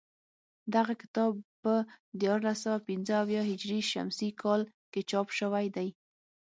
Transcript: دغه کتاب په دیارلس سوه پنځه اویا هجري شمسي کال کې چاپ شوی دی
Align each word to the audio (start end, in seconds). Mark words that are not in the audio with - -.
دغه 0.75 0.93
کتاب 1.01 1.33
په 1.63 1.73
دیارلس 2.21 2.57
سوه 2.65 2.77
پنځه 2.89 3.13
اویا 3.23 3.41
هجري 3.51 3.79
شمسي 3.91 4.29
کال 4.41 4.61
کې 4.91 5.01
چاپ 5.09 5.27
شوی 5.39 5.65
دی 5.75 5.89